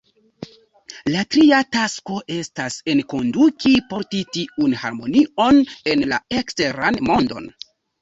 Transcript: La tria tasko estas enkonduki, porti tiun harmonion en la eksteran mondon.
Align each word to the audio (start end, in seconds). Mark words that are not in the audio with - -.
La 1.15 1.21
tria 1.35 1.59
tasko 1.77 2.17
estas 2.37 2.79
enkonduki, 2.95 3.75
porti 3.93 4.25
tiun 4.33 4.77
harmonion 4.87 5.65
en 5.95 6.07
la 6.13 6.23
eksteran 6.43 7.03
mondon. 7.13 7.53